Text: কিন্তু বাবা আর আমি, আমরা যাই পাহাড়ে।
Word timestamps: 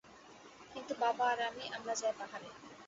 কিন্তু 0.73 0.93
বাবা 0.99 1.25
আর 1.31 1.39
আমি, 1.49 1.63
আমরা 1.77 1.93
যাই 1.95 2.13
পাহাড়ে। 2.19 2.49